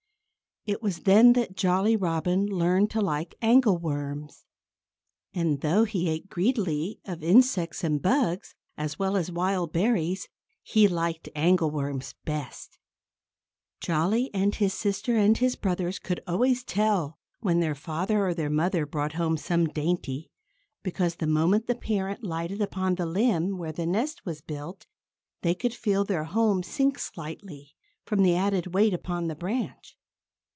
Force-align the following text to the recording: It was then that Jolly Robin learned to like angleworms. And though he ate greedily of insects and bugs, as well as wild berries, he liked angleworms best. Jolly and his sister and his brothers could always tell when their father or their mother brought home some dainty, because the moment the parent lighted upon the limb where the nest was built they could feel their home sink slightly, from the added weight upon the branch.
It 0.67 0.79
was 0.79 0.99
then 0.99 1.33
that 1.33 1.57
Jolly 1.57 1.95
Robin 1.95 2.45
learned 2.45 2.91
to 2.91 3.01
like 3.01 3.33
angleworms. 3.41 4.45
And 5.33 5.61
though 5.61 5.85
he 5.85 6.07
ate 6.07 6.29
greedily 6.29 6.99
of 7.03 7.23
insects 7.23 7.83
and 7.83 7.99
bugs, 7.99 8.53
as 8.77 8.99
well 8.99 9.17
as 9.17 9.31
wild 9.31 9.73
berries, 9.73 10.27
he 10.61 10.87
liked 10.87 11.29
angleworms 11.35 12.13
best. 12.25 12.77
Jolly 13.79 14.29
and 14.35 14.53
his 14.53 14.71
sister 14.75 15.17
and 15.17 15.35
his 15.35 15.55
brothers 15.55 15.97
could 15.97 16.21
always 16.27 16.63
tell 16.63 17.17
when 17.39 17.59
their 17.59 17.73
father 17.75 18.23
or 18.27 18.35
their 18.35 18.51
mother 18.51 18.85
brought 18.85 19.13
home 19.13 19.37
some 19.37 19.65
dainty, 19.65 20.29
because 20.83 21.15
the 21.15 21.25
moment 21.25 21.65
the 21.65 21.73
parent 21.73 22.23
lighted 22.23 22.61
upon 22.61 22.95
the 22.95 23.07
limb 23.07 23.57
where 23.57 23.71
the 23.71 23.87
nest 23.87 24.27
was 24.27 24.41
built 24.41 24.85
they 25.41 25.55
could 25.55 25.73
feel 25.73 26.05
their 26.05 26.25
home 26.25 26.61
sink 26.61 26.99
slightly, 26.99 27.73
from 28.05 28.21
the 28.21 28.35
added 28.35 28.75
weight 28.75 28.93
upon 28.93 29.27
the 29.27 29.35
branch. 29.35 29.97